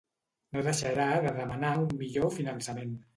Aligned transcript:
No 0.55 0.61
deixarà 0.67 1.05
de 1.25 1.33
demanar 1.41 1.73
un 1.83 1.93
millor 1.99 2.33
finançament. 2.39 2.97